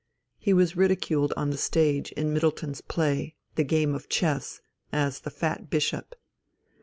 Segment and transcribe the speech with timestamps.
[0.39, 4.59] He was ridiculed on the stage in Middleton's play, The Game of Chess,
[4.91, 6.15] as the "Fat Bishop."